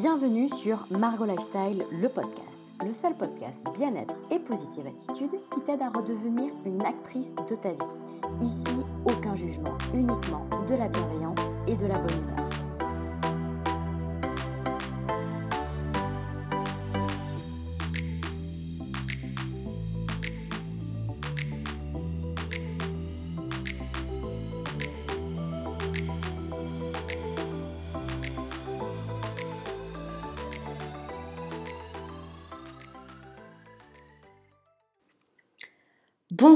[0.00, 5.82] Bienvenue sur Margot Lifestyle, le podcast, le seul podcast bien-être et positive attitude qui t'aide
[5.82, 8.00] à redevenir une actrice de ta vie.
[8.40, 12.69] Ici, aucun jugement, uniquement de la bienveillance et de la bonne humeur.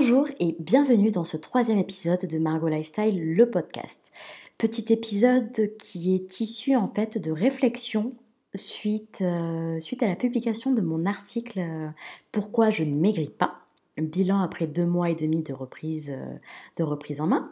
[0.07, 4.12] Bonjour et bienvenue dans ce troisième épisode de Margot Lifestyle, le podcast.
[4.59, 8.12] Petit épisode qui est issu en fait de réflexion
[8.55, 11.89] suite, euh, à la publication de mon article euh,
[12.33, 13.61] Pourquoi je ne maigris pas?
[13.97, 16.37] Bilan après deux mois et demi de reprise, euh,
[16.77, 17.50] de reprise en main.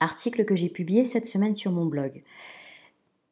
[0.00, 2.22] Article que j'ai publié cette semaine sur mon blog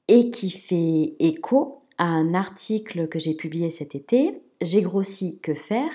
[0.09, 5.55] et qui fait écho à un article que j'ai publié cet été j'ai grossi, que
[5.55, 5.91] faire?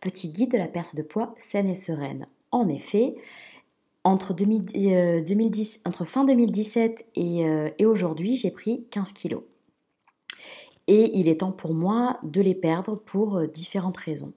[0.00, 2.26] Petit guide de la perte de poids saine et sereine.
[2.50, 3.16] En effet,
[4.04, 9.42] entre, 2010, euh, fin 2017 euh, et, aujourd'hui, j'ai pris 15 kilos.
[10.86, 14.32] Et il est temps pour moi de les perdre pour euh, différentes raisons.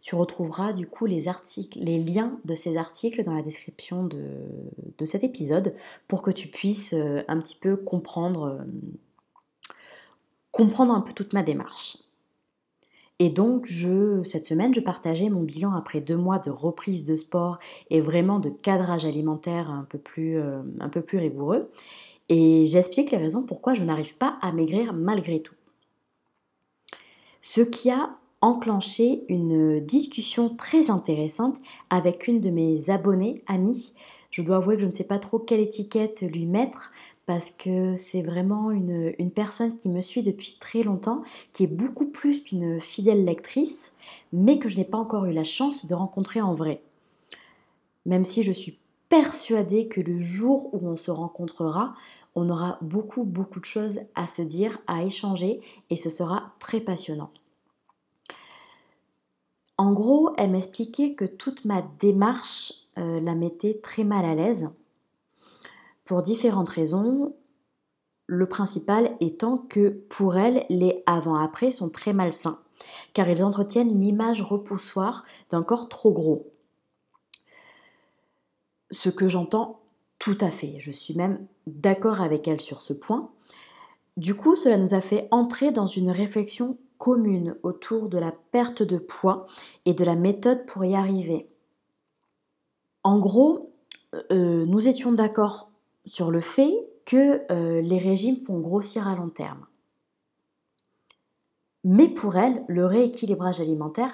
[0.00, 4.24] Tu retrouveras du coup les, articles, les liens de ces articles dans la description de,
[4.98, 5.76] de cet épisode
[6.08, 8.66] pour que tu puisses un petit peu comprendre,
[10.50, 11.98] comprendre un peu toute ma démarche.
[13.22, 17.14] Et donc, je, cette semaine, je partageais mon bilan après deux mois de reprise de
[17.14, 21.70] sport et vraiment de cadrage alimentaire un peu plus, euh, un peu plus rigoureux.
[22.28, 25.54] Et j'explique les raisons pourquoi je n'arrive pas à maigrir malgré tout.
[27.40, 31.58] Ce qui a enclenché une discussion très intéressante
[31.90, 33.92] avec une de mes abonnées, Annie.
[34.32, 36.90] Je dois avouer que je ne sais pas trop quelle étiquette lui mettre
[37.26, 41.22] parce que c'est vraiment une, personne qui me suit depuis très longtemps,
[41.52, 43.94] qui est beaucoup plus qu'une fidèle lectrice,
[44.32, 46.82] mais que je n'ai pas encore eu la chance de rencontrer en vrai.
[48.06, 48.78] Même si je suis
[49.08, 51.94] persuadée que le jour où on se rencontrera,
[52.34, 56.80] on aura beaucoup, beaucoup de choses à se dire, à échanger, et ce sera très
[56.80, 57.30] passionnant.
[59.78, 64.70] En gros, elle m'expliquait que toute ma démarche euh, la mettait très mal à l'aise
[66.04, 67.34] pour différentes raisons.
[68.26, 72.60] Le principal étant que pour elle, les avant-après sont très malsains,
[73.12, 76.50] car ils entretiennent l'image repoussoire d'un corps trop gros.
[78.90, 79.80] Ce que j'entends
[80.18, 83.30] tout à fait, je suis même d'accord avec elle sur ce point.
[84.16, 88.84] Du coup, cela nous a fait entrer dans une réflexion commune autour de la perte
[88.84, 89.46] de poids
[89.86, 91.48] et de la méthode pour y arriver.
[93.02, 93.74] En gros,
[94.30, 95.71] euh, nous étions d'accord
[96.04, 96.72] sur le fait
[97.04, 99.66] que euh, les régimes font grossir à long terme.
[101.84, 104.12] Mais pour elle, le rééquilibrage alimentaire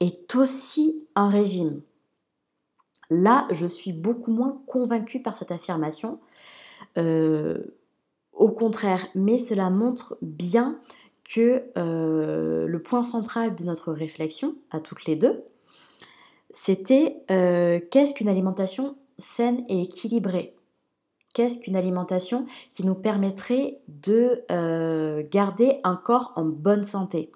[0.00, 1.82] est aussi un régime.
[3.10, 6.18] Là, je suis beaucoup moins convaincue par cette affirmation.
[6.96, 7.58] Euh,
[8.32, 10.80] au contraire, mais cela montre bien
[11.24, 15.44] que euh, le point central de notre réflexion, à toutes les deux,
[16.50, 20.56] c'était qu'est-ce qu'une alimentation saine et équilibrée?
[21.32, 27.30] Qu'est-ce qu'une alimentation qui nous permettrait de euh, garder un corps en bonne santé?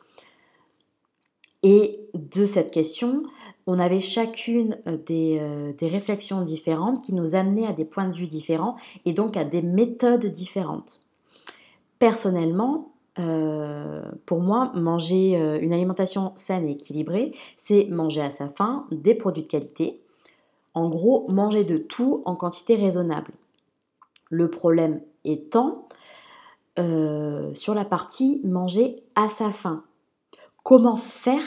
[1.62, 3.22] Et de cette question,
[3.66, 8.14] on avait chacune euh, euh, des, réflexions différentes qui nous amenaient à des points de
[8.14, 11.00] vue différents et donc à des méthodes différentes.
[11.98, 12.90] Personnellement,
[14.26, 19.44] pour moi, manger une alimentation saine et équilibrée, c'est manger à sa faim des produits
[19.44, 20.00] de qualité.
[20.74, 23.30] En gros, manger de tout en quantité raisonnable.
[24.30, 25.88] Le problème étant
[26.78, 29.84] euh, sur la partie manger à sa faim.
[30.62, 31.44] Comment faire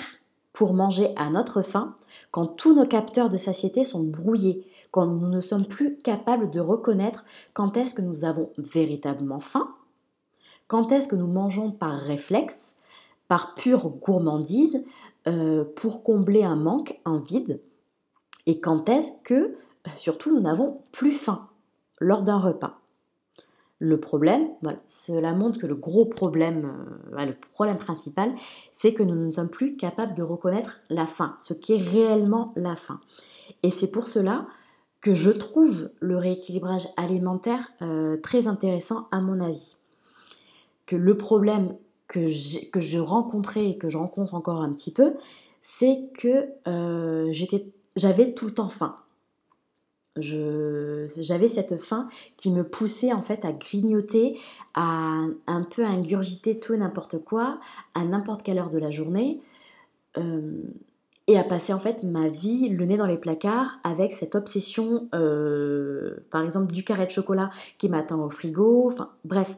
[0.53, 1.95] pour manger à notre faim
[2.31, 6.59] quand tous nos capteurs de satiété sont brouillés, quand nous ne sommes plus capables de
[6.59, 9.69] reconnaître quand est-ce que nous avons véritablement faim,
[10.67, 12.75] quand est-ce que nous mangeons par réflexe,
[13.27, 14.85] par pure gourmandise,
[15.27, 17.61] euh, pour combler un manque, un vide,
[18.45, 21.49] et quand est-ce que, euh, surtout, nous n'avons plus faim
[21.99, 22.79] lors d'un repas.
[23.79, 26.73] Le problème, voilà, cela montre que le gros problème,
[27.15, 28.33] euh, le problème principal,
[28.71, 32.53] c'est que nous ne sommes plus capables de reconnaître la faim, ce qui est réellement
[32.55, 32.99] la faim.
[33.61, 34.47] Et c'est pour cela
[35.01, 39.75] que je trouve le rééquilibrage alimentaire euh, très intéressant à mon avis.
[40.87, 41.75] Que le problème
[42.07, 45.13] que, que je rencontrais et que je rencontre encore un petit peu,
[45.61, 47.31] c'est que euh,
[47.95, 48.95] j'avais tout le faim
[50.21, 54.37] j'avais cette faim qui me poussait en fait à grignoter,
[54.73, 57.59] à un peu ingurgiter tout et n'importe quoi,
[57.93, 59.41] à n'importe quelle heure de la journée,
[60.17, 60.61] euh,
[61.27, 65.09] et à passer en fait ma vie le nez dans les placards avec cette obsession,
[65.13, 69.57] euh, par exemple du carré de chocolat qui m'attend au frigo, enfin bref.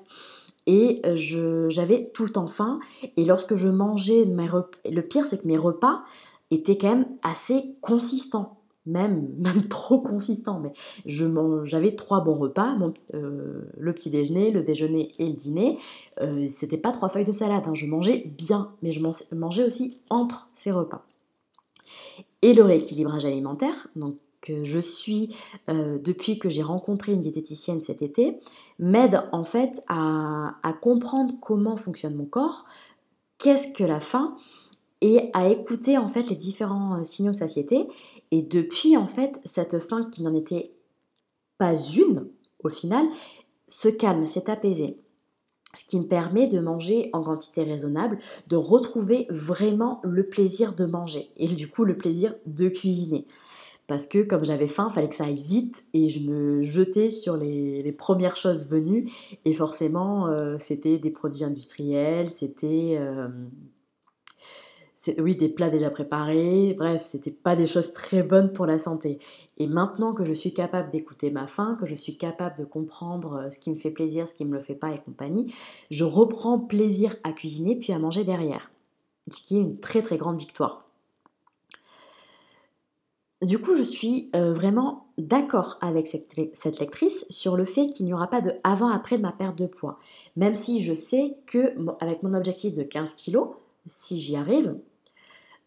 [0.66, 2.80] Et euh, j'avais tout le temps faim.
[3.18, 6.04] Et lorsque je mangeais le pire c'est que mes repas
[6.52, 10.74] étaient quand même assez consistants même, même trop consistant, mais
[11.06, 11.26] je
[11.64, 12.78] j'avais trois bons repas,
[13.14, 15.78] euh, le petit déjeuner, le déjeuner et le dîner.
[16.22, 17.76] Euh, c'était pas trois feuilles de salade, hein.
[17.76, 19.02] je mangeais bien, mais je
[19.36, 21.06] mangeais aussi entre ces repas.
[22.42, 24.16] Et le rééquilibrage alimentaire, donc
[24.48, 25.36] je suis
[25.68, 28.40] euh, depuis que j'ai rencontré une diététicienne cet été,
[28.80, 32.66] m'aide en fait à, à comprendre comment fonctionne mon corps,
[33.38, 34.36] qu'est-ce que la faim
[35.02, 37.88] et à écouter en fait les différents signaux de satiété
[38.32, 40.72] et depuis, en fait, cette faim qui n'en était
[41.58, 42.30] pas une,
[42.64, 43.06] au final,
[43.68, 44.98] se calme, s'est apaisée.
[45.76, 48.18] Ce qui me permet de manger en quantité raisonnable,
[48.48, 53.28] de retrouver vraiment le plaisir de manger et du coup le plaisir de cuisiner.
[53.86, 57.10] Parce que comme j'avais faim, il fallait que ça aille vite et je me jetais
[57.10, 59.12] sur les, premières choses venues.
[59.46, 63.28] Et forcément, euh, c'était des produits industriels, c'était euh,
[65.18, 69.20] oui, des plats déjà préparés, bref, c'était pas des choses très bonnes pour la santé.
[69.58, 73.36] Et maintenant que je suis capable d'écouter ma faim, que je suis capable de comprendre
[73.36, 75.54] euh, ce qui me fait plaisir, ce qui me le fait pas et compagnie,
[75.90, 78.72] je reprends plaisir à cuisiner puis à manger derrière.
[79.32, 80.86] Ce qui est une très très grande victoire.
[83.42, 88.14] Du coup, je suis euh, vraiment d'accord avec cette, lectrice sur le fait qu'il n'y
[88.14, 89.98] aura pas de avant-après de ma perte de poids.
[90.36, 93.40] Même si je sais que, avec mon objectif de 15 kg,
[93.86, 94.78] si j'y arrive,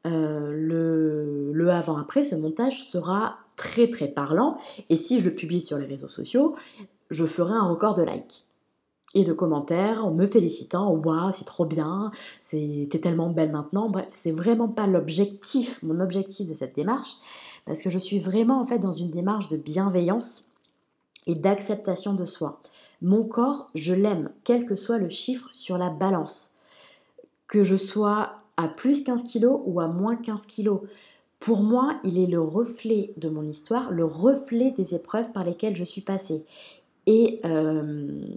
[0.07, 4.59] euh, le, le avant-après, ce montage sera très très parlant.
[4.89, 6.55] Et si je le publie sur les réseaux sociaux,
[7.11, 8.45] je ferai un record de likes
[9.15, 10.91] et de commentaires en me félicitant.
[10.93, 12.11] Waouh, c'est trop bien,
[12.51, 13.91] t'es tellement belle maintenant.
[13.91, 17.17] Bref, c'est vraiment pas l'objectif, mon objectif de cette démarche,
[17.67, 20.47] parce que je suis vraiment en fait dans une démarche de bienveillance
[21.27, 22.61] et d'acceptation de soi.
[23.03, 26.55] Mon corps, je l'aime, quel que soit le chiffre sur la balance.
[27.49, 30.81] Que je sois à plus 15 kilos ou à moins 15 kilos.
[31.39, 35.77] Pour moi, il est le reflet de mon histoire, le reflet des épreuves par lesquelles
[35.77, 36.45] je suis passée.
[37.07, 38.37] Et euh,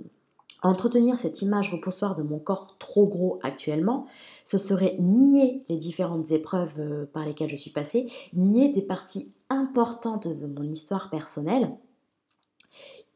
[0.63, 4.07] entretenir cette image repoussoire de mon corps trop gros actuellement,
[4.43, 9.33] ce serait nier les différentes épreuves euh, par lesquelles je suis passée, nier des parties
[9.49, 11.71] importantes de mon histoire personnelle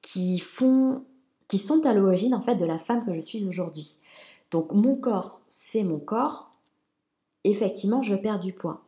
[0.01, 1.03] qui font
[1.47, 3.97] qui sont à l'origine en fait de la femme que je suis aujourd'hui.
[4.51, 6.48] Donc mon corps, c'est mon corps,
[7.43, 8.81] effectivement, je perdre du poids.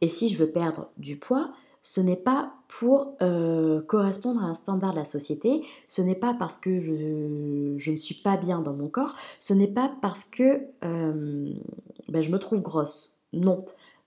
[0.00, 1.52] Et si je veux perdre du poids,
[1.82, 6.34] ce n'est pas pour euh, correspondre à un standard de la société, ce n'est pas
[6.34, 10.62] parce que je, ne suis pas bien dans mon corps, ce n'est pas parce que
[10.82, 11.52] euh,
[12.08, 13.14] ben, je me trouve grosse.
[13.34, 13.64] Non,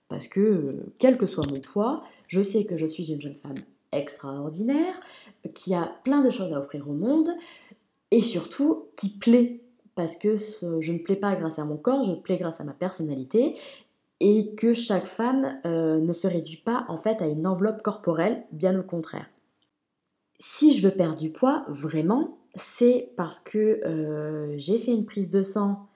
[0.08, 3.54] parce que quel que soit mon poids, je sais que je suis une jeune femme
[3.92, 4.98] extraordinaire,
[5.54, 7.28] qui a plein de choses à offrir au monde,
[8.10, 9.60] et surtout qui plaît
[9.94, 12.72] parce que je ne plais pas grâce à mon corps, je plais grâce à ma
[12.72, 13.56] personnalité
[14.20, 18.44] et que chaque femme euh, ne se réduit pas en fait à une enveloppe corporelle,
[18.52, 19.28] bien au contraire.
[20.38, 25.28] Si je veux perdre du poids, vraiment, c'est parce que euh, j'ai fait une prise
[25.28, 25.88] de sang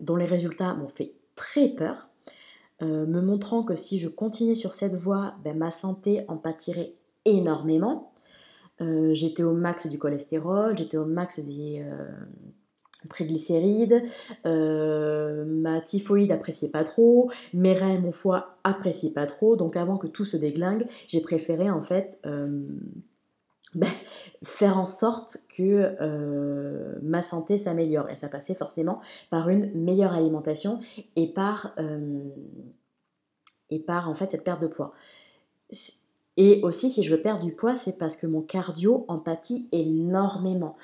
[0.00, 2.08] dont les résultats m'ont fait très peur,
[2.82, 6.94] euh, me montrant que si je continuais sur cette voie, ben, ma santé en pâtirait
[7.24, 8.12] énormément.
[8.80, 11.82] j'étais au max du cholestérol, j'étais au max des,
[13.08, 14.02] triglycérides,
[14.46, 19.76] euh, ma typhoïde appréciait pas trop, mes reins et mon foie appréciaient pas trop, donc
[19.76, 22.66] avant que tout se déglingue, j'ai préféré en fait euh,
[23.74, 23.90] ben,
[24.42, 28.08] faire en sorte que euh, ma santé s'améliore.
[28.10, 30.80] Et ça passait forcément par une meilleure alimentation
[31.16, 31.74] et par,
[33.70, 34.94] et par en fait cette perte de poids.
[36.36, 39.68] Et aussi, si je veux perdre du poids, c'est parce que mon cardio en pâtit
[39.72, 40.76] énormément.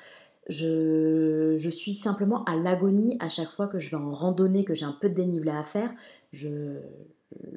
[0.49, 4.85] Je, suis simplement à l'agonie à chaque fois que je vais en randonnée, que j'ai
[4.85, 5.93] un peu de dénivelé à faire.
[6.31, 6.79] Je,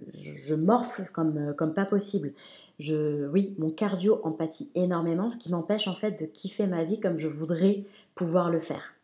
[0.08, 2.32] je, morfle comme, pas possible.
[2.78, 4.36] Je, oui, mon cardio en
[4.74, 8.58] énormément, ce qui m'empêche en fait de kiffer ma vie comme je voudrais pouvoir le
[8.58, 8.94] faire.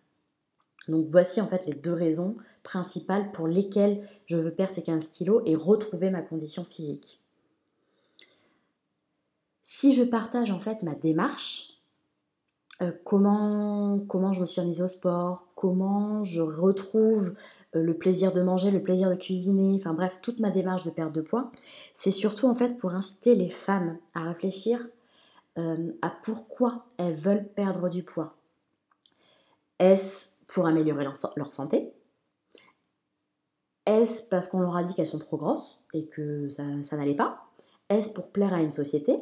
[0.88, 5.08] Donc voici en fait les deux raisons principales pour lesquelles je veux perdre ces 15
[5.08, 7.20] kilos et retrouver ma condition physique.
[9.62, 11.69] Si je partage en fait ma démarche,
[12.82, 17.34] euh, comment, je me suis remise au sport, comment je retrouve
[17.76, 20.90] euh, le plaisir de manger, le plaisir de cuisiner, enfin bref, toute ma démarche de
[20.90, 21.52] perte de poids,
[21.92, 24.80] c'est surtout en fait pour inciter les femmes à réfléchir
[25.58, 28.36] euh, à pourquoi elles veulent perdre du poids.
[29.78, 31.92] Est-ce pour améliorer leur, santé?
[33.86, 36.64] Est-ce parce qu'on leur a dit qu'elles sont trop grosses et que ça,
[36.96, 37.44] n'allait pas?
[37.88, 39.16] Est-ce pour plaire à une société?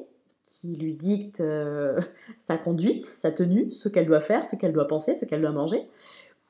[0.49, 2.01] Qui lui dicte euh,
[2.37, 5.53] sa conduite, sa tenue, ce qu'elle doit faire, ce qu'elle doit penser, ce qu'elle doit
[5.53, 5.85] manger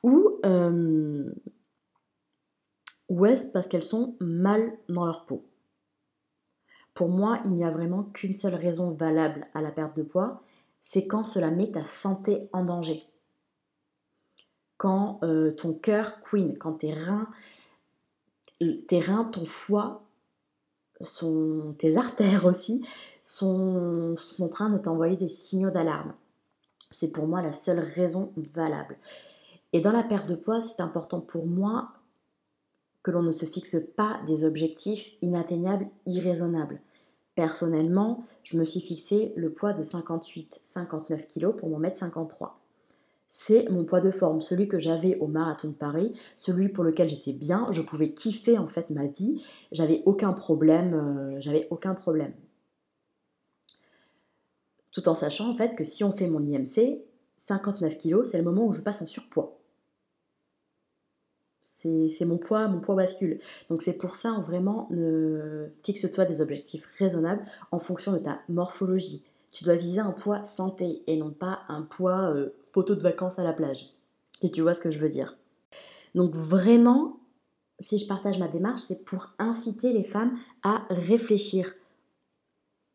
[0.03, 1.29] Ou, euh,
[3.09, 5.45] ou est-ce parce qu'elles sont mal dans leur peau?
[6.93, 10.41] Pour moi, il n'y a vraiment qu'une seule raison valable à la perte de poids,
[10.79, 13.03] c'est quand cela met ta santé en danger.
[14.77, 17.27] Quand euh, ton cœur queen, quand tes reins,
[18.87, 20.08] tes reins, ton foie,
[21.77, 22.85] tes artères aussi,
[23.21, 26.13] sont, sont en train de t'envoyer des signaux d'alarme.
[26.91, 28.97] C'est pour moi la seule raison valable.
[29.73, 31.89] Et dans la perte de poids, c'est important pour moi
[33.03, 36.81] que l'on ne se fixe pas des objectifs inatteignables, irraisonnables.
[37.35, 42.58] Personnellement, je me suis fixé le poids de 58-59 kg pour mon mètre 53
[43.31, 47.07] c'est mon poids de forme, celui que j'avais au marathon de Paris, celui pour lequel
[47.07, 51.93] j'étais bien, je pouvais kiffer en fait ma vie, j'avais aucun problème, euh, j'avais aucun
[51.93, 52.33] problème.
[54.91, 57.03] Tout en sachant en fait que si on fait mon IMC,
[57.37, 59.55] 59 kg, c'est le moment où je passe en surpoids.
[61.61, 63.39] C'est mon poids, mon poids bascule.
[63.69, 64.89] Donc c'est pour ça, vraiment,
[65.83, 71.03] fixe-toi des objectifs raisonnables en fonction de ta morphologie, tu dois viser un poids santé
[71.07, 73.89] et non pas un poids euh, photo de vacances à la plage.
[74.41, 75.37] Et tu vois ce que je veux dire.
[76.15, 77.19] Donc vraiment,
[77.79, 81.73] si je partage ma démarche, c'est pour inciter les femmes à réfléchir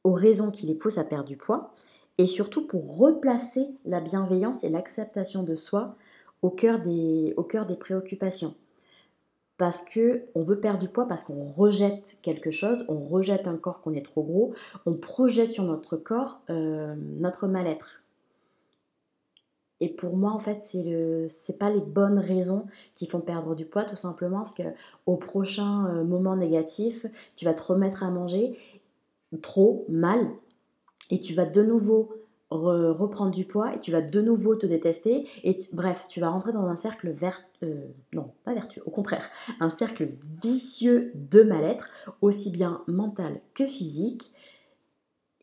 [0.05, 1.75] aux raisons qui les poussent à perdre du poids
[2.19, 5.97] et surtout pour replacer la bienveillance et l'acceptation de soi
[6.43, 6.81] au cœur
[7.37, 8.55] au cœur des préoccupations
[9.57, 13.57] parce que on veut perdre du poids, parce qu'on rejette quelque chose, on rejette un
[13.57, 14.55] corps qu'on est trop gros,
[14.87, 18.03] on projette sur notre corps euh, notre mal-être.
[19.81, 21.27] Et pour moi, en fait, c'est le,
[21.59, 24.63] pas les bonnes raisons qui font perdre du poids, tout simplement parce que
[25.07, 27.07] au prochain euh, moment négatif,
[27.37, 28.59] tu vas te remettre à manger
[29.43, 30.31] trop mal
[31.11, 32.13] et tu vas de nouveau
[32.51, 36.53] reprendre du poids et tu vas de nouveau te détester et bref tu vas rentrer
[36.53, 39.29] dans un cercle vert euh, non pas vertueux au contraire
[39.61, 40.09] un cercle
[40.43, 44.33] vicieux de mal-être aussi bien mental que physique.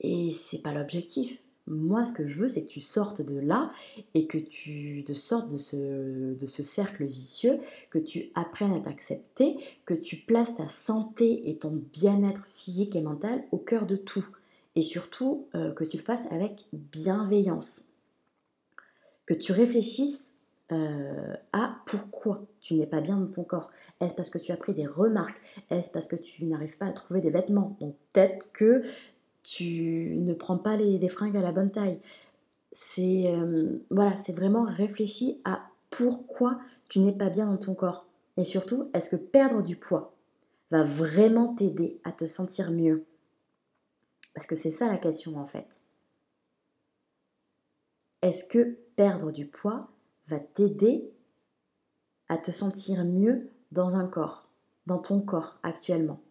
[0.03, 1.43] Et c'est pas l'objectif.
[1.67, 3.71] Moi ce que je veux c'est que tu sortes de là
[4.13, 7.59] et que tu te sortes de ce, de ce cercle vicieux
[7.91, 13.01] que tu apprennes à t'accepter que tu places ta santé et ton bien-être physique et
[13.01, 14.25] mental au cœur de tout
[14.75, 17.89] et surtout euh, que tu le fasses avec bienveillance.
[19.25, 20.35] Que tu réfléchisses
[20.71, 23.71] euh, à pourquoi tu n'es pas bien dans ton corps.
[23.99, 25.41] Est-ce parce que tu as pris des remarques?
[25.69, 27.75] Est-ce parce que tu n'arrives pas à trouver des vêtements?
[27.81, 28.83] Donc peut-être que
[29.43, 31.99] tu ne prends pas les, fringues à la bonne taille.
[32.71, 38.05] C'est euh, voilà, c'est vraiment réfléchir à pourquoi tu n'es pas bien dans ton corps.
[38.37, 40.13] Et surtout, est-ce que perdre du poids
[40.69, 43.03] va vraiment t'aider à te sentir mieux?
[44.33, 45.81] Parce que c'est ça la question en fait.
[48.21, 49.89] Est-ce que perdre du poids
[50.27, 51.11] va t'aider
[52.29, 54.49] à te sentir mieux dans un corps,
[54.85, 56.21] dans ton corps actuellement?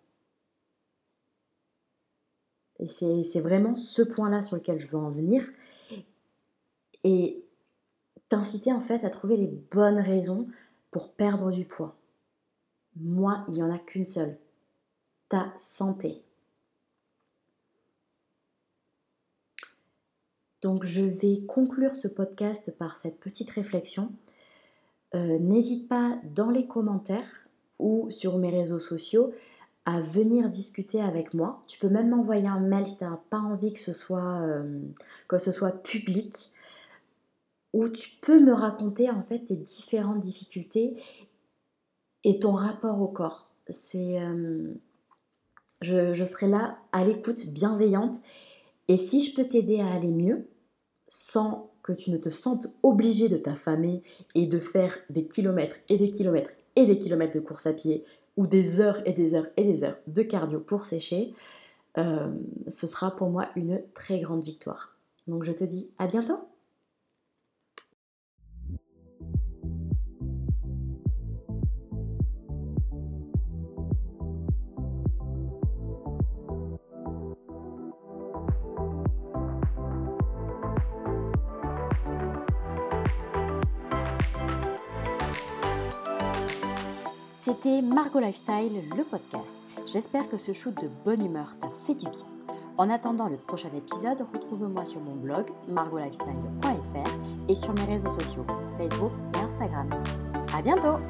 [2.79, 5.47] Et c'est vraiment ce point-là sur lequel je veux en venir.
[7.05, 7.45] Et
[8.31, 10.47] t'inciter en fait à trouver les bonnes raisons
[10.91, 11.97] pour perdre du poids.
[12.97, 14.39] Moi, il n'y en a qu'une seule.
[15.29, 16.25] Ta santé.
[20.63, 24.13] Donc je vais conclure ce podcast par cette petite réflexion.
[25.15, 27.49] Euh, n'hésite pas dans les commentaires
[27.79, 29.33] ou sur mes réseaux sociaux
[29.87, 31.63] à venir discuter avec moi.
[31.67, 34.81] Tu peux même m'envoyer un mail si tu n'as pas envie que ce, soit, euh,
[35.29, 36.53] que ce soit public.
[37.73, 40.97] Ou tu peux me raconter en fait tes différentes difficultés
[42.25, 43.51] et ton rapport au corps.
[43.71, 44.75] C'est, euh,
[45.81, 48.17] je serai là à l'écoute bienveillante
[48.91, 50.49] et si je peux t'aider à aller mieux,
[51.07, 54.03] sans que tu ne te sentes obligé de t'affamer
[54.35, 58.03] et de faire des kilomètres et des kilomètres et des kilomètres de course à pied
[58.37, 61.33] ou des heures et des heures et des heures de cardio pour sécher,
[61.99, 62.35] euh,
[62.67, 64.97] ce sera pour moi une très grande victoire.
[65.29, 66.41] Donc je te dis à bientôt
[87.51, 89.57] C'était Margot Lifestyle, le podcast.
[89.85, 92.21] J'espère que ce shoot de bonne humeur t'a fait du bien.
[92.77, 98.47] En attendant le prochain épisode, retrouve-moi sur mon blog margolifestyle.fr et sur mes réseaux sociaux
[98.79, 99.91] Facebook et Instagram.
[100.57, 101.01] À bientôt